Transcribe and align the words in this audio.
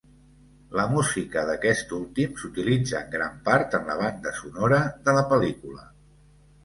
La 0.77 0.85
música 0.93 1.43
d'aquest 1.49 1.93
últim 1.99 2.33
s'utilitza 2.43 2.97
en 3.01 3.13
gran 3.17 3.37
part 3.51 3.79
en 3.81 3.87
la 3.93 3.99
banda 4.03 4.33
sonora 4.39 4.81
de 5.09 5.15
la 5.21 5.27
pel·lícula. 5.35 5.87